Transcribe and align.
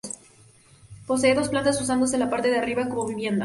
Posee 1.05 1.35
dos 1.35 1.49
plantas 1.49 1.79
usándose 1.79 2.17
la 2.17 2.31
parte 2.31 2.49
de 2.49 2.57
arriba 2.57 2.89
como 2.89 3.05
vivienda. 3.05 3.39